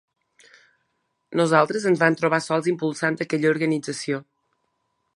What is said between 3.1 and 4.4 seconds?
aquella organització.